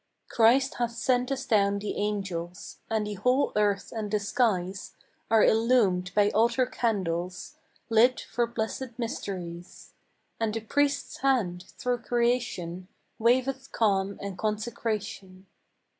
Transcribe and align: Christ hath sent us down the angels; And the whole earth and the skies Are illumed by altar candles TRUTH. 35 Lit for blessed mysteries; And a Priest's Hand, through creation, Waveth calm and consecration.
Christ 0.29 0.77
hath 0.79 0.93
sent 0.93 1.31
us 1.31 1.45
down 1.45 1.77
the 1.77 1.95
angels; 1.95 2.79
And 2.89 3.05
the 3.05 3.13
whole 3.13 3.51
earth 3.55 3.93
and 3.95 4.09
the 4.09 4.17
skies 4.19 4.95
Are 5.29 5.43
illumed 5.43 6.11
by 6.15 6.31
altar 6.31 6.65
candles 6.65 7.51
TRUTH. 7.51 7.89
35 7.89 7.91
Lit 8.15 8.19
for 8.21 8.47
blessed 8.47 8.97
mysteries; 8.97 9.93
And 10.39 10.57
a 10.57 10.61
Priest's 10.61 11.17
Hand, 11.17 11.65
through 11.77 11.99
creation, 11.99 12.87
Waveth 13.19 13.71
calm 13.71 14.17
and 14.19 14.39
consecration. 14.39 15.45